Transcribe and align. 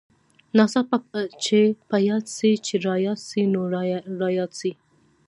ناڅاپه 0.57 0.97
چې 1.43 1.59
په 1.89 1.97
ياد 2.09 2.25
سې 2.35 2.51
چې 2.65 2.73
راياد 2.85 3.19
سې 3.29 3.41
نو 3.53 3.61
راياد 4.23 4.51
سې. 4.59 4.71